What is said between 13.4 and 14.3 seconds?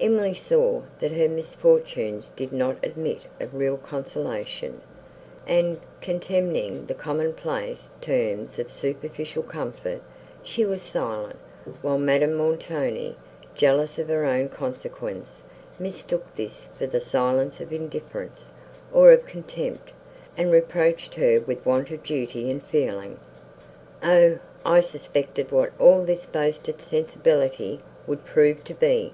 jealous of her